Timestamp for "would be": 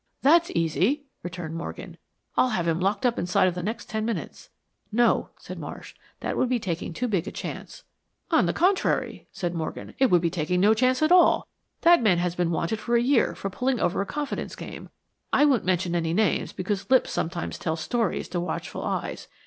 6.35-6.57, 10.09-10.31